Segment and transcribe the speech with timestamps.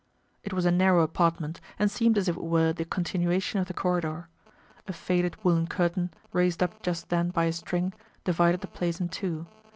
[0.43, 3.73] It was a narrow apartment, and seemed as if it were the continuation of the
[3.75, 4.29] corridor.
[4.87, 7.93] A faded woolen curtain, raised up just then by a string,
[8.23, 9.45] divided the place in two.